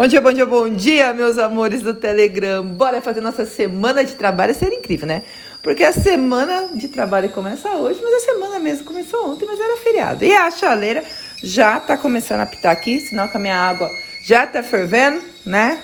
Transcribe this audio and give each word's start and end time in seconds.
Bom 0.00 0.06
dia, 0.06 0.20
bom 0.22 0.32
dia, 0.32 0.46
bom 0.46 0.68
dia, 0.70 1.12
meus 1.12 1.36
amores 1.36 1.82
do 1.82 1.92
Telegram. 1.92 2.64
Bora 2.64 3.02
fazer 3.02 3.20
nossa 3.20 3.44
semana 3.44 4.02
de 4.02 4.14
trabalho. 4.14 4.54
Seria 4.54 4.78
incrível, 4.78 5.06
né? 5.06 5.22
Porque 5.62 5.84
a 5.84 5.92
semana 5.92 6.70
de 6.74 6.88
trabalho 6.88 7.28
começa 7.28 7.68
hoje, 7.72 8.00
mas 8.02 8.14
a 8.14 8.20
semana 8.20 8.58
mesmo 8.58 8.86
começou 8.86 9.30
ontem, 9.30 9.44
mas 9.44 9.60
era 9.60 9.76
feriado. 9.76 10.24
E 10.24 10.34
a 10.34 10.50
chaleira 10.50 11.04
já 11.44 11.78
tá 11.78 11.98
começando 11.98 12.40
a 12.40 12.46
pitar 12.46 12.72
aqui, 12.72 12.98
sinal 12.98 13.28
que 13.28 13.36
a 13.36 13.40
minha 13.40 13.54
água 13.54 13.90
já 14.24 14.46
tá 14.46 14.62
fervendo, 14.62 15.22
né? 15.44 15.82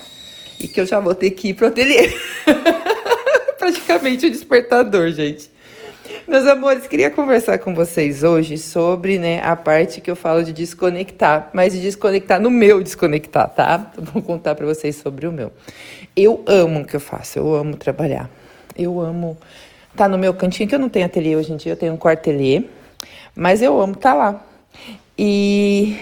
E 0.58 0.66
que 0.66 0.80
eu 0.80 0.86
já 0.86 0.98
vou 0.98 1.14
ter 1.14 1.32
que 1.32 1.48
ir 1.48 1.54
pro 1.54 1.66
ateliê. 1.66 2.10
Praticamente 3.60 4.28
o 4.28 4.30
despertador, 4.30 5.10
gente. 5.10 5.50
Meus 6.26 6.46
amores, 6.46 6.86
queria 6.86 7.10
conversar 7.10 7.58
com 7.58 7.74
vocês 7.74 8.22
hoje 8.22 8.58
sobre 8.58 9.18
né, 9.18 9.40
a 9.42 9.54
parte 9.54 10.00
que 10.00 10.10
eu 10.10 10.16
falo 10.16 10.42
de 10.42 10.52
desconectar, 10.52 11.50
mas 11.52 11.72
de 11.72 11.80
desconectar 11.80 12.40
no 12.40 12.50
meu 12.50 12.82
desconectar, 12.82 13.48
tá? 13.48 13.92
Vou 13.96 14.22
contar 14.22 14.54
para 14.54 14.66
vocês 14.66 14.96
sobre 14.96 15.26
o 15.26 15.32
meu. 15.32 15.52
Eu 16.16 16.42
amo 16.46 16.80
o 16.80 16.84
que 16.84 16.96
eu 16.96 17.00
faço, 17.00 17.38
eu 17.38 17.54
amo 17.54 17.76
trabalhar. 17.76 18.28
Eu 18.76 19.00
amo 19.00 19.38
estar 19.92 20.04
tá 20.04 20.08
no 20.08 20.18
meu 20.18 20.34
cantinho, 20.34 20.68
que 20.68 20.74
eu 20.74 20.78
não 20.78 20.88
tenho 20.88 21.06
ateliê 21.06 21.36
hoje 21.36 21.52
em 21.52 21.56
dia, 21.56 21.72
eu 21.72 21.76
tenho 21.76 21.94
um 21.94 21.96
quarto 21.96 22.20
ateliê, 22.20 22.64
mas 23.34 23.62
eu 23.62 23.80
amo 23.80 23.94
estar 23.94 24.12
tá 24.12 24.16
lá. 24.16 24.46
E 25.16 25.96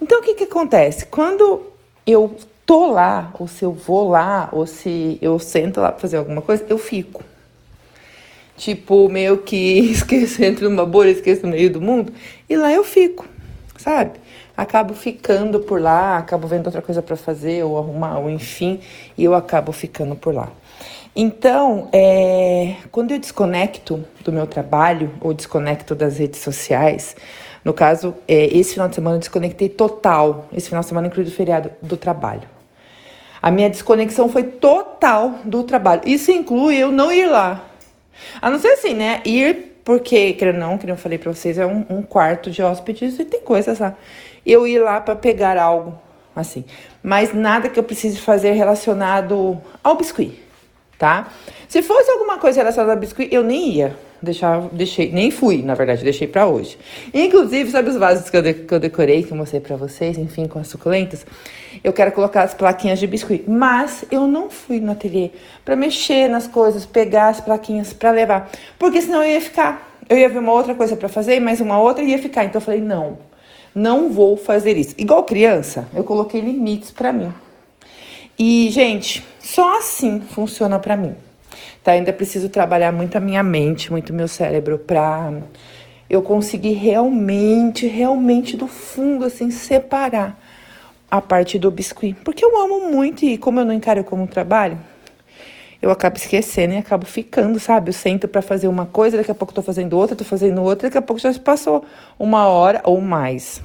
então 0.00 0.20
o 0.20 0.22
que 0.22 0.34
que 0.34 0.44
acontece? 0.44 1.06
Quando 1.06 1.62
eu 2.06 2.36
tô 2.66 2.90
lá, 2.90 3.32
ou 3.38 3.46
se 3.46 3.64
eu 3.64 3.72
vou 3.72 4.08
lá, 4.08 4.48
ou 4.50 4.66
se 4.66 5.18
eu 5.20 5.38
sento 5.38 5.80
lá 5.80 5.92
para 5.92 6.00
fazer 6.00 6.16
alguma 6.16 6.42
coisa, 6.42 6.64
eu 6.68 6.78
fico 6.78 7.22
tipo, 8.62 9.08
meio 9.08 9.38
que 9.38 9.80
esqueço, 9.90 10.42
entro 10.44 10.70
numa 10.70 10.86
bolha, 10.86 11.10
esqueço 11.10 11.44
no 11.44 11.52
meio 11.52 11.70
do 11.70 11.80
mundo, 11.80 12.12
e 12.48 12.56
lá 12.56 12.72
eu 12.72 12.84
fico, 12.84 13.26
sabe? 13.76 14.12
Acabo 14.56 14.94
ficando 14.94 15.58
por 15.58 15.80
lá, 15.80 16.18
acabo 16.18 16.46
vendo 16.46 16.66
outra 16.66 16.80
coisa 16.80 17.02
para 17.02 17.16
fazer, 17.16 17.64
ou 17.64 17.76
arrumar, 17.76 18.18
ou 18.18 18.30
enfim, 18.30 18.78
e 19.18 19.24
eu 19.24 19.34
acabo 19.34 19.72
ficando 19.72 20.14
por 20.14 20.32
lá. 20.32 20.48
Então, 21.14 21.88
é, 21.92 22.76
quando 22.92 23.10
eu 23.10 23.18
desconecto 23.18 24.04
do 24.24 24.30
meu 24.30 24.46
trabalho, 24.46 25.10
ou 25.20 25.34
desconecto 25.34 25.94
das 25.94 26.18
redes 26.18 26.40
sociais, 26.40 27.16
no 27.64 27.72
caso, 27.72 28.14
é, 28.28 28.46
esse 28.56 28.74
final 28.74 28.88
de 28.88 28.94
semana 28.94 29.16
eu 29.16 29.20
desconectei 29.20 29.68
total, 29.68 30.46
esse 30.52 30.68
final 30.68 30.82
de 30.82 30.88
semana 30.88 31.08
incluído 31.08 31.30
o 31.30 31.34
feriado, 31.34 31.70
do 31.82 31.96
trabalho. 31.96 32.48
A 33.42 33.50
minha 33.50 33.68
desconexão 33.68 34.28
foi 34.28 34.44
total 34.44 35.40
do 35.44 35.64
trabalho. 35.64 36.02
Isso 36.06 36.30
inclui 36.30 36.76
eu 36.76 36.92
não 36.92 37.10
ir 37.10 37.26
lá, 37.26 37.71
a 38.40 38.50
não 38.50 38.58
ser 38.58 38.68
assim, 38.68 38.94
né? 38.94 39.20
Ir, 39.24 39.80
porque, 39.84 40.32
querendo 40.34 40.58
não, 40.58 40.78
que 40.78 40.88
eu 40.88 40.96
falei 40.96 41.18
pra 41.18 41.32
vocês, 41.32 41.58
é 41.58 41.66
um, 41.66 41.84
um 41.88 42.02
quarto 42.02 42.50
de 42.50 42.62
hóspedes 42.62 43.18
e 43.18 43.24
tem 43.24 43.40
coisas 43.40 43.78
lá. 43.78 43.94
Eu 44.44 44.66
ir 44.66 44.78
lá 44.78 45.00
para 45.00 45.16
pegar 45.16 45.58
algo, 45.58 45.98
assim. 46.34 46.64
Mas 47.02 47.32
nada 47.32 47.68
que 47.68 47.78
eu 47.78 47.84
precise 47.84 48.18
fazer 48.18 48.52
relacionado 48.52 49.60
ao 49.82 49.96
biscuit, 49.96 50.40
tá? 50.98 51.28
Se 51.68 51.82
fosse 51.82 52.10
alguma 52.10 52.38
coisa 52.38 52.60
relacionada 52.60 52.92
ao 52.92 52.98
biscuit, 52.98 53.32
eu 53.32 53.42
nem 53.42 53.68
ia 53.70 53.96
deixar, 54.22 54.60
deixei, 54.72 55.10
nem 55.10 55.30
fui, 55.30 55.62
na 55.62 55.74
verdade, 55.74 56.04
deixei 56.04 56.28
para 56.28 56.46
hoje. 56.46 56.78
Inclusive, 57.12 57.70
sabe 57.70 57.90
os 57.90 57.96
vasos 57.96 58.30
que 58.30 58.36
eu, 58.36 58.42
de, 58.42 58.54
que 58.54 58.72
eu 58.72 58.78
decorei, 58.78 59.22
que 59.22 59.32
eu 59.32 59.36
mostrei 59.36 59.60
para 59.60 59.76
vocês, 59.76 60.16
enfim, 60.16 60.46
com 60.46 60.58
as 60.58 60.68
suculentas? 60.68 61.26
Eu 61.82 61.92
quero 61.92 62.12
colocar 62.12 62.42
as 62.42 62.54
plaquinhas 62.54 62.98
de 62.98 63.06
biscuit, 63.06 63.44
mas 63.48 64.04
eu 64.10 64.26
não 64.26 64.48
fui 64.48 64.80
no 64.80 64.92
ateliê 64.92 65.30
para 65.64 65.74
mexer 65.74 66.28
nas 66.28 66.46
coisas, 66.46 66.86
pegar 66.86 67.28
as 67.28 67.40
plaquinhas 67.40 67.92
para 67.92 68.10
levar, 68.10 68.50
porque 68.78 69.02
senão 69.02 69.22
eu 69.22 69.32
ia 69.32 69.40
ficar. 69.40 69.90
Eu 70.08 70.18
ia 70.18 70.28
ver 70.28 70.38
uma 70.38 70.52
outra 70.52 70.74
coisa 70.74 70.96
para 70.96 71.08
fazer, 71.08 71.40
mais 71.40 71.60
uma 71.60 71.80
outra 71.80 72.02
e 72.02 72.10
ia 72.10 72.18
ficar. 72.18 72.44
Então 72.44 72.60
eu 72.60 72.64
falei, 72.64 72.80
não, 72.80 73.18
não 73.74 74.10
vou 74.10 74.36
fazer 74.36 74.76
isso. 74.76 74.94
Igual 74.98 75.24
criança, 75.24 75.88
eu 75.94 76.04
coloquei 76.04 76.40
limites 76.40 76.90
para 76.90 77.12
mim. 77.12 77.32
E, 78.38 78.68
gente, 78.70 79.24
só 79.40 79.78
assim 79.78 80.20
funciona 80.20 80.78
para 80.78 80.96
mim. 80.96 81.14
Tá? 81.82 81.92
Ainda 81.92 82.12
preciso 82.12 82.48
trabalhar 82.48 82.92
muito 82.92 83.16
a 83.16 83.20
minha 83.20 83.42
mente, 83.42 83.90
muito 83.90 84.12
meu 84.12 84.28
cérebro 84.28 84.78
para 84.78 85.32
eu 86.08 86.22
conseguir 86.22 86.74
realmente, 86.74 87.86
realmente 87.86 88.56
do 88.56 88.66
fundo 88.66 89.24
assim 89.24 89.50
separar 89.50 90.38
a 91.10 91.20
parte 91.20 91.58
do 91.58 91.70
biscuit, 91.70 92.16
porque 92.24 92.44
eu 92.44 92.58
amo 92.58 92.90
muito 92.90 93.24
e 93.24 93.36
como 93.36 93.60
eu 93.60 93.64
não 93.64 93.74
encaro 93.74 94.02
como 94.04 94.26
trabalho, 94.26 94.78
eu 95.80 95.90
acabo 95.90 96.16
esquecendo 96.16 96.74
e 96.74 96.76
acabo 96.76 97.04
ficando, 97.04 97.58
sabe? 97.58 97.90
Eu 97.90 97.92
sento 97.92 98.28
para 98.28 98.40
fazer 98.40 98.68
uma 98.68 98.86
coisa, 98.86 99.16
daqui 99.16 99.30
a 99.30 99.34
pouco 99.34 99.52
tô 99.52 99.60
fazendo 99.62 99.94
outra, 99.94 100.14
tô 100.14 100.24
fazendo 100.24 100.62
outra, 100.62 100.88
daqui 100.88 100.96
a 100.96 101.02
pouco 101.02 101.20
já 101.20 101.32
se 101.32 101.40
passou 101.40 101.84
uma 102.18 102.46
hora 102.46 102.80
ou 102.84 103.00
mais. 103.00 103.60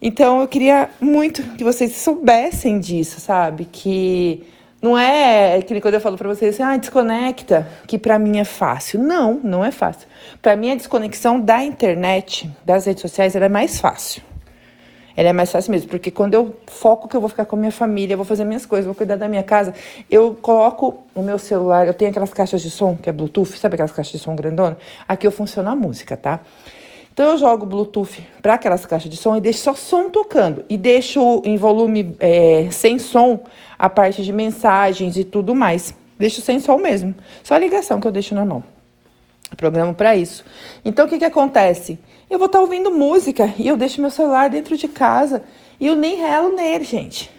Então 0.00 0.40
eu 0.40 0.48
queria 0.48 0.88
muito 1.00 1.42
que 1.56 1.64
vocês 1.64 1.96
soubessem 1.96 2.78
disso, 2.78 3.20
sabe? 3.20 3.64
Que 3.64 4.46
não 4.80 4.96
é 4.96 5.56
aquele 5.56 5.80
quando 5.80 5.94
eu 5.94 6.00
falo 6.00 6.16
para 6.16 6.28
vocês 6.28 6.54
assim, 6.54 6.62
ah, 6.62 6.76
desconecta, 6.76 7.66
que 7.86 7.98
para 7.98 8.18
mim 8.18 8.38
é 8.38 8.44
fácil. 8.44 9.00
Não, 9.00 9.40
não 9.42 9.64
é 9.64 9.70
fácil. 9.70 10.06
Para 10.42 10.54
mim 10.54 10.70
a 10.70 10.74
desconexão 10.74 11.40
da 11.40 11.64
internet, 11.64 12.50
das 12.64 12.86
redes 12.86 13.02
sociais, 13.02 13.34
ela 13.34 13.46
é 13.46 13.48
mais 13.48 13.80
fácil. 13.80 14.22
Ela 15.16 15.30
é 15.30 15.32
mais 15.32 15.50
fácil 15.50 15.70
mesmo, 15.70 15.88
porque 15.88 16.10
quando 16.10 16.34
eu 16.34 16.54
foco 16.66 17.08
que 17.08 17.16
eu 17.16 17.20
vou 17.22 17.30
ficar 17.30 17.46
com 17.46 17.56
a 17.56 17.58
minha 17.58 17.72
família, 17.72 18.14
vou 18.16 18.26
fazer 18.26 18.44
minhas 18.44 18.66
coisas, 18.66 18.84
vou 18.84 18.94
cuidar 18.94 19.16
da 19.16 19.26
minha 19.26 19.42
casa, 19.42 19.72
eu 20.10 20.34
coloco 20.34 21.04
o 21.14 21.22
meu 21.22 21.38
celular, 21.38 21.86
eu 21.86 21.94
tenho 21.94 22.10
aquelas 22.10 22.34
caixas 22.34 22.60
de 22.60 22.70
som, 22.70 22.94
que 22.94 23.08
é 23.08 23.12
Bluetooth, 23.12 23.56
sabe 23.56 23.76
aquelas 23.76 23.92
caixas 23.92 24.12
de 24.12 24.18
som 24.18 24.36
grandona? 24.36 24.76
Aqui 25.08 25.26
eu 25.26 25.32
funciona 25.32 25.70
a 25.70 25.74
música, 25.74 26.18
tá? 26.18 26.40
Então 27.16 27.30
eu 27.30 27.38
jogo 27.38 27.64
Bluetooth 27.64 28.22
para 28.42 28.52
aquelas 28.52 28.84
caixas 28.84 29.10
de 29.10 29.16
som 29.16 29.34
e 29.34 29.40
deixo 29.40 29.60
só 29.60 29.72
som 29.72 30.10
tocando. 30.10 30.66
E 30.68 30.76
deixo 30.76 31.40
em 31.46 31.56
volume 31.56 32.14
é, 32.20 32.68
sem 32.70 32.98
som 32.98 33.40
a 33.78 33.88
parte 33.88 34.22
de 34.22 34.30
mensagens 34.34 35.16
e 35.16 35.24
tudo 35.24 35.54
mais. 35.54 35.94
Deixo 36.18 36.42
sem 36.42 36.60
som 36.60 36.76
mesmo. 36.76 37.14
Só 37.42 37.54
a 37.54 37.58
ligação 37.58 38.02
que 38.02 38.06
eu 38.06 38.12
deixo 38.12 38.34
normal. 38.34 38.62
Programa 39.56 39.94
para 39.94 40.14
isso. 40.14 40.44
Então 40.84 41.06
o 41.06 41.08
que, 41.08 41.16
que 41.16 41.24
acontece? 41.24 41.98
Eu 42.28 42.38
vou 42.38 42.48
estar 42.48 42.58
tá 42.58 42.62
ouvindo 42.62 42.90
música 42.90 43.50
e 43.56 43.66
eu 43.66 43.78
deixo 43.78 43.98
meu 44.02 44.10
celular 44.10 44.50
dentro 44.50 44.76
de 44.76 44.86
casa 44.86 45.42
e 45.80 45.86
eu 45.86 45.96
nem 45.96 46.16
relo 46.16 46.54
nele, 46.54 46.84
gente. 46.84 47.30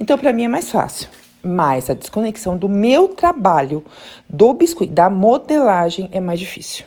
Então 0.00 0.16
para 0.16 0.32
mim 0.32 0.44
é 0.44 0.48
mais 0.48 0.70
fácil. 0.70 1.06
Mas 1.42 1.90
a 1.90 1.92
desconexão 1.92 2.56
do 2.56 2.66
meu 2.66 3.08
trabalho, 3.08 3.84
do 4.26 4.54
biscoito, 4.54 4.94
da 4.94 5.10
modelagem 5.10 6.08
é 6.12 6.18
mais 6.18 6.40
difícil. 6.40 6.86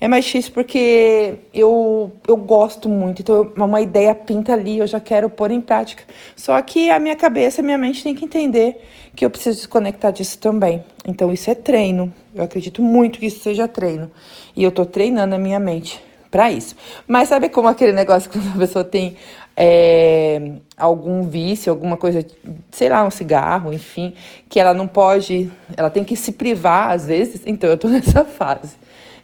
É 0.00 0.06
mais 0.06 0.24
difícil 0.24 0.52
porque 0.52 1.34
eu, 1.52 2.12
eu 2.26 2.36
gosto 2.36 2.88
muito, 2.88 3.20
então 3.20 3.52
uma 3.56 3.80
ideia 3.80 4.14
pinta 4.14 4.52
ali, 4.52 4.78
eu 4.78 4.86
já 4.86 5.00
quero 5.00 5.28
pôr 5.28 5.50
em 5.50 5.60
prática. 5.60 6.04
Só 6.36 6.60
que 6.62 6.88
a 6.88 7.00
minha 7.00 7.16
cabeça, 7.16 7.60
a 7.60 7.64
minha 7.64 7.76
mente 7.76 8.04
tem 8.04 8.14
que 8.14 8.24
entender 8.24 8.80
que 9.16 9.24
eu 9.24 9.30
preciso 9.30 9.56
desconectar 9.56 10.12
disso 10.12 10.38
também. 10.38 10.84
Então 11.04 11.32
isso 11.32 11.50
é 11.50 11.54
treino. 11.54 12.14
Eu 12.32 12.44
acredito 12.44 12.80
muito 12.80 13.18
que 13.18 13.26
isso 13.26 13.40
seja 13.40 13.66
treino. 13.66 14.08
E 14.54 14.62
eu 14.62 14.70
tô 14.70 14.86
treinando 14.86 15.34
a 15.34 15.38
minha 15.38 15.58
mente 15.58 16.00
para 16.30 16.52
isso. 16.52 16.76
Mas 17.06 17.28
sabe 17.28 17.48
como 17.48 17.66
aquele 17.66 17.92
negócio 17.92 18.30
que 18.30 18.38
a 18.38 18.58
pessoa 18.58 18.84
tem 18.84 19.16
é, 19.56 20.52
algum 20.76 21.24
vício, 21.24 21.72
alguma 21.72 21.96
coisa, 21.96 22.24
sei 22.70 22.88
lá, 22.88 23.04
um 23.04 23.10
cigarro, 23.10 23.72
enfim, 23.72 24.14
que 24.48 24.60
ela 24.60 24.72
não 24.72 24.86
pode, 24.86 25.50
ela 25.76 25.90
tem 25.90 26.04
que 26.04 26.14
se 26.14 26.30
privar 26.30 26.92
às 26.92 27.06
vezes. 27.06 27.42
Então 27.44 27.68
eu 27.68 27.76
tô 27.76 27.88
nessa 27.90 28.24
fase. 28.24 28.76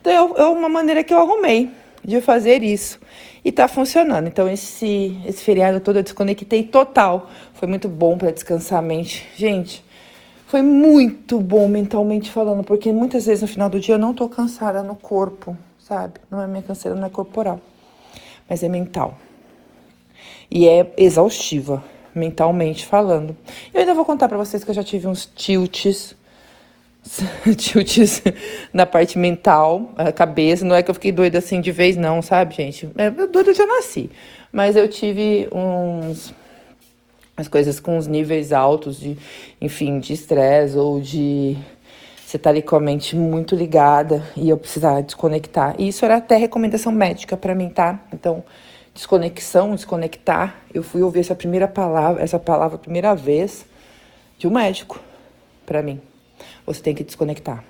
Então, 0.05 0.35
é 0.37 0.45
uma 0.45 0.69
maneira 0.69 1.03
que 1.03 1.15
eu 1.15 1.19
arrumei 1.19 1.71
de 2.05 2.21
fazer 2.21 2.63
isso. 2.63 3.01
E 3.43 3.51
tá 3.51 3.67
funcionando. 3.67 4.27
Então, 4.27 4.47
esse, 4.47 5.19
esse 5.25 5.43
feriado 5.43 5.81
todo 5.81 5.97
eu 5.97 6.03
desconectei 6.03 6.63
total. 6.63 7.31
Foi 7.55 7.67
muito 7.67 7.89
bom 7.89 8.19
para 8.19 8.31
descansar 8.31 8.81
a 8.81 8.83
mente. 8.83 9.27
Gente, 9.35 9.83
foi 10.47 10.61
muito 10.61 11.41
bom 11.41 11.67
mentalmente 11.69 12.31
falando, 12.31 12.63
porque 12.63 12.93
muitas 12.93 13.25
vezes 13.25 13.41
no 13.41 13.49
final 13.49 13.71
do 13.71 13.81
dia 13.81 13.95
eu 13.95 13.99
não 13.99 14.13
tô 14.13 14.29
cansada 14.29 14.83
no 14.83 14.95
corpo, 14.95 15.57
sabe? 15.79 16.21
Não 16.31 16.43
é 16.43 16.47
minha 16.47 16.63
canseira, 16.63 16.95
não 16.95 17.07
é 17.07 17.11
corporal, 17.11 17.59
mas 18.47 18.63
é 18.63 18.69
mental. 18.69 19.17
E 20.51 20.69
é 20.69 20.93
exaustiva, 20.99 21.83
mentalmente 22.15 22.85
falando. 22.85 23.35
Eu 23.73 23.81
ainda 23.81 23.95
vou 23.95 24.05
contar 24.05 24.29
para 24.29 24.37
vocês 24.37 24.63
que 24.63 24.71
eu 24.71 24.75
já 24.75 24.85
tive 24.85 25.09
uns 25.09 25.25
tilts 25.25 26.15
tilts 27.57 28.23
na 28.73 28.87
parte 28.87 29.19
mental, 29.19 29.93
a 29.97 30.11
cabeça. 30.11 30.65
Não 30.65 30.75
é 30.75 30.83
que 30.83 30.91
eu 30.91 30.95
fiquei 30.95 31.13
doida 31.13 31.39
assim 31.39 31.61
de 31.61 31.71
vez, 31.71 31.97
não, 31.97 32.23
sabe, 32.23 32.55
gente? 32.55 32.89
É, 32.97 33.11
doida 33.11 33.51
eu 33.51 33.55
já 33.55 33.67
nasci. 33.67 34.11
Mas 34.53 34.77
eu 34.77 34.89
tive 34.89 35.49
uns. 35.53 36.33
As 37.37 37.49
coisas 37.49 37.81
com 37.81 37.99
os 37.99 38.07
níveis 38.07 38.53
altos 38.53 39.01
de, 39.01 39.19
enfim, 39.61 39.99
de 39.99 40.13
estresse 40.13 40.77
ou 40.79 41.01
de 41.01 41.59
você 42.25 42.39
tá 42.39 42.51
ali 42.51 42.63
com 42.63 42.77
a 42.77 42.81
mente 42.81 43.17
muito 43.17 43.57
ligada 43.57 44.23
e 44.37 44.49
eu 44.49 44.57
precisar 44.57 45.01
desconectar. 45.01 45.75
E 45.77 45.89
isso 45.89 46.05
era 46.05 46.17
até 46.17 46.37
recomendação 46.37 46.93
médica 46.93 47.37
para 47.37 47.53
mim, 47.53 47.71
tá? 47.71 47.99
Então, 48.13 48.45
desconexão, 48.95 49.75
desconectar. 49.75 50.63
Eu 50.73 50.85
fui 50.85 51.03
ouvir 51.03 51.21
essa 51.21 51.35
primeira 51.35 51.67
palavra, 51.67 52.23
essa 52.23 52.39
palavra 52.39 52.79
primeira 52.79 53.17
vez 53.17 53.67
de 54.39 54.47
um 54.47 54.51
médico 54.53 55.01
para 55.67 55.83
mim 55.83 56.01
você 56.67 56.83
tem 56.83 56.95
que 56.95 57.05
desconectar. 57.05 57.65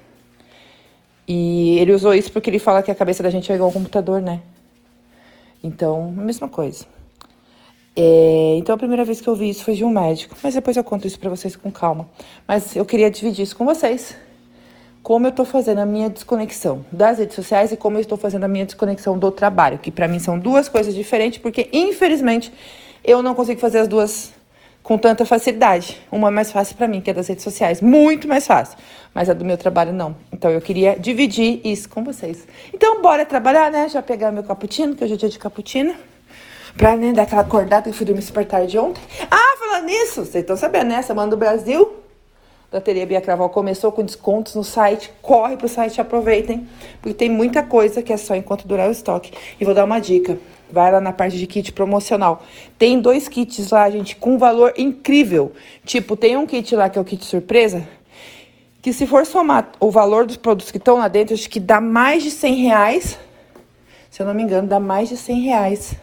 E 1.27 1.79
ele 1.79 1.93
usou 1.93 2.15
isso 2.15 2.31
porque 2.31 2.51
ele 2.51 2.59
fala 2.59 2.83
que 2.83 2.91
a 2.91 2.95
cabeça 2.95 3.23
da 3.23 3.31
gente 3.31 3.51
é 3.51 3.55
igual 3.55 3.69
ao 3.69 3.73
computador, 3.73 4.21
né? 4.21 4.41
Então, 5.63 6.15
a 6.19 6.23
mesma 6.23 6.49
coisa. 6.49 6.85
É, 7.97 8.57
então 8.59 8.75
a 8.75 8.79
primeira 8.79 9.05
vez 9.05 9.21
que 9.21 9.29
eu 9.29 9.37
vi 9.37 9.49
isso 9.49 9.65
foi 9.65 9.75
de 9.75 9.85
um 9.85 9.89
médico, 9.89 10.37
mas 10.43 10.55
depois 10.55 10.77
eu 10.77 10.83
conto 10.83 11.07
isso 11.07 11.19
para 11.19 11.31
vocês 11.31 11.55
com 11.55 11.71
calma. 11.71 12.09
Mas 12.47 12.75
eu 12.77 12.85
queria 12.85 13.11
dividir 13.11 13.45
isso 13.45 13.57
com 13.57 13.65
vocês. 13.65 14.17
Como 15.03 15.27
eu 15.27 15.31
estou 15.31 15.45
fazendo 15.45 15.79
a 15.79 15.87
minha 15.87 16.11
desconexão 16.11 16.85
das 16.91 17.19
redes 17.19 17.37
sociais 17.37 17.73
e 17.73 17.77
como 17.77 17.97
eu 17.97 18.01
estou 18.01 18.19
fazendo 18.19 18.45
a 18.45 18.49
minha 18.49 18.65
desconexão 18.67 19.19
do 19.19 19.31
trabalho, 19.31 19.79
que 19.79 19.91
para 19.91 20.09
mim 20.09 20.19
são 20.19 20.39
duas 20.39 20.69
coisas 20.69 20.95
diferentes, 20.95 21.39
porque 21.39 21.69
infelizmente 21.73 22.53
eu 23.05 23.23
não 23.23 23.35
consigo 23.35 23.61
fazer 23.61 23.79
as 23.79 23.89
duas 23.89 24.34
com 24.85 24.99
tanta 24.99 25.25
facilidade. 25.25 25.99
Uma 26.13 26.29
é 26.29 26.31
mais 26.31 26.53
fácil 26.53 26.77
para 26.77 26.87
mim, 26.87 27.01
que 27.01 27.11
é 27.11 27.15
das 27.15 27.27
redes 27.27 27.43
sociais, 27.43 27.81
muito 27.81 28.29
mais 28.29 28.47
fácil, 28.47 28.79
mas 29.15 29.31
a 29.31 29.33
do 29.33 29.45
meu 29.45 29.57
trabalho 29.57 29.93
não. 29.93 30.15
Então 30.31 30.51
eu 30.51 30.61
queria 30.61 30.95
dividir 30.97 31.61
isso 31.65 31.89
com 31.89 32.05
vocês. 32.05 32.47
Então 32.73 33.01
bora 33.01 33.25
trabalhar, 33.25 33.73
né? 33.73 33.89
Já 33.89 34.03
pegar 34.03 34.31
meu 34.31 34.45
cappuccino, 34.45 34.95
que 34.95 35.03
hoje 35.03 35.15
é 35.15 35.17
dia 35.17 35.29
de 35.31 35.39
cappuccino. 35.39 35.95
Pra 36.77 36.97
né, 36.97 37.13
dar 37.13 37.23
aquela 37.23 37.43
acordada 37.43 37.89
que 37.91 37.97
fui 37.97 38.05
dormir 38.05 38.23
super 38.23 38.45
tarde 38.45 38.77
ontem. 38.77 39.01
Ah, 39.31 39.57
falando 39.59 39.87
nisso, 39.87 40.25
vocês 40.25 40.43
estão 40.43 40.57
sabendo, 40.57 40.89
né? 40.89 41.03
Semana 41.03 41.31
do 41.31 41.37
Brasil, 41.37 42.05
da 42.71 42.81
Bia 42.81 43.21
Craval 43.21 43.49
começou 43.51 43.93
com 43.93 44.05
descontos 44.05 44.57
no 44.57 44.65
site. 44.65 45.11
Corre 45.23 45.57
pro 45.57 45.69
site, 45.69 46.01
aproveitem, 46.01 46.69
porque 47.01 47.15
tem 47.15 47.31
muita 47.31 47.63
coisa 47.63 48.03
que 48.03 48.13
é 48.13 48.17
só 48.17 48.35
enquanto 48.35 48.67
durar 48.67 48.89
o 48.89 48.93
estoque. 48.93 49.33
E 49.59 49.65
vou 49.65 49.73
dar 49.73 49.85
uma 49.85 50.01
dica. 50.01 50.37
Vai 50.75 50.91
lá 50.91 51.01
na 51.01 51.13
parte 51.13 51.39
de 51.39 51.47
kit 51.47 51.73
promocional. 51.73 52.43
Tem 52.77 53.01
dois 53.01 53.29
kits 53.29 53.71
lá, 53.71 53.89
gente, 53.89 54.17
com 54.17 54.37
valor 54.37 54.75
incrível. 54.77 55.53
Tipo, 55.85 56.17
tem 56.17 56.37
um 56.37 56.47
kit 56.47 56.75
lá 56.75 56.91
que 56.91 56.99
é 56.99 57.01
o 57.01 57.05
kit 57.05 57.25
surpresa, 57.25 57.87
que 58.83 58.93
se 58.93 59.07
for 59.07 59.25
somar 59.25 59.71
o 59.79 59.91
valor 59.91 60.27
dos 60.27 60.37
produtos 60.37 60.71
que 60.71 60.79
estão 60.79 60.99
lá 60.99 61.09
dentro, 61.09 61.33
acho 61.33 61.49
que 61.49 61.61
dá 61.61 61.81
mais 61.81 62.23
de 62.23 62.31
100 62.31 62.55
reais. 62.57 63.19
Se 64.11 64.21
eu 64.21 64.27
não 64.27 64.35
me 64.35 64.43
engano, 64.43 64.69
dá 64.69 64.81
mais 64.81 65.09
de 65.09 65.17
100 65.17 65.41
reais 65.41 65.97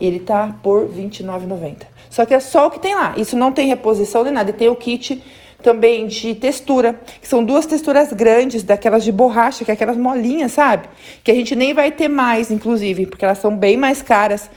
ele 0.00 0.20
tá 0.20 0.54
por 0.62 0.88
R$29,90. 0.88 1.86
Só 2.08 2.24
que 2.24 2.32
é 2.32 2.40
só 2.40 2.68
o 2.68 2.70
que 2.70 2.78
tem 2.78 2.94
lá. 2.94 3.14
Isso 3.16 3.36
não 3.36 3.52
tem 3.52 3.66
reposição 3.66 4.22
nem 4.22 4.32
nada. 4.32 4.50
E 4.50 4.52
tem 4.52 4.68
o 4.68 4.76
kit 4.76 5.22
também 5.62 6.06
de 6.06 6.34
textura, 6.34 6.98
que 7.20 7.26
são 7.26 7.44
duas 7.44 7.66
texturas 7.66 8.12
grandes, 8.12 8.62
daquelas 8.62 9.02
de 9.02 9.10
borracha, 9.10 9.64
que 9.64 9.70
é 9.70 9.74
aquelas 9.74 9.96
molinhas, 9.96 10.52
sabe? 10.52 10.88
Que 11.24 11.30
a 11.30 11.34
gente 11.34 11.56
nem 11.56 11.74
vai 11.74 11.90
ter 11.90 12.08
mais, 12.08 12.50
inclusive, 12.50 13.06
porque 13.06 13.24
elas 13.24 13.38
são 13.38 13.56
bem 13.56 13.76
mais 13.76 14.00
caras. 14.00 14.48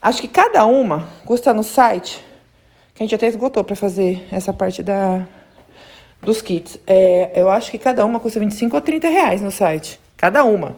Acho 0.00 0.20
que 0.20 0.28
cada 0.28 0.66
uma 0.66 1.08
custa 1.24 1.54
no 1.54 1.62
site, 1.62 2.22
que 2.94 3.02
a 3.02 3.06
gente 3.06 3.14
até 3.14 3.26
esgotou 3.26 3.64
para 3.64 3.74
fazer 3.74 4.26
essa 4.30 4.52
parte 4.52 4.82
da, 4.82 5.26
dos 6.20 6.42
kits. 6.42 6.78
É, 6.86 7.32
eu 7.34 7.48
acho 7.48 7.70
que 7.70 7.78
cada 7.78 8.04
uma 8.04 8.20
custa 8.20 8.38
25 8.38 8.76
ou 8.76 8.82
30 8.82 9.08
reais 9.08 9.40
no 9.40 9.50
site. 9.50 9.98
Cada 10.16 10.44
uma. 10.44 10.76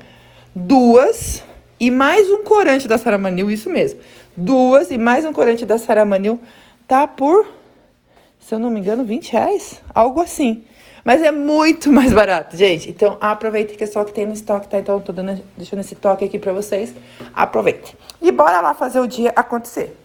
Duas 0.54 1.42
e 1.78 1.90
mais 1.90 2.30
um 2.30 2.42
corante 2.42 2.86
da 2.86 2.98
Saramanil, 2.98 3.50
isso 3.50 3.68
mesmo. 3.68 4.00
Duas 4.36 4.90
e 4.90 4.98
mais 4.98 5.24
um 5.24 5.32
corante 5.32 5.66
da 5.66 5.76
Saramanil 5.76 6.40
tá 6.86 7.06
por, 7.06 7.46
se 8.40 8.54
eu 8.54 8.58
não 8.58 8.70
me 8.70 8.80
engano, 8.80 9.04
20 9.04 9.32
reais. 9.32 9.80
Algo 9.94 10.20
assim. 10.20 10.64
Mas 11.04 11.22
é 11.22 11.30
muito 11.30 11.90
mais 11.92 12.12
barato, 12.12 12.56
gente. 12.56 12.90
Então, 12.90 13.16
aproveite 13.20 13.74
que 13.74 13.84
é 13.84 13.86
só 13.86 14.04
que 14.04 14.12
tem 14.12 14.26
no 14.26 14.32
estoque, 14.32 14.68
tá? 14.68 14.78
Então, 14.78 15.00
tô 15.00 15.12
dando, 15.12 15.42
deixando 15.56 15.80
esse 15.80 15.94
toque 15.94 16.24
aqui 16.24 16.38
pra 16.38 16.52
vocês. 16.52 16.94
Aproveite. 17.32 17.96
E 18.20 18.32
bora 18.32 18.60
lá 18.60 18.74
fazer 18.74 19.00
o 19.00 19.06
dia 19.06 19.32
acontecer. 19.36 19.96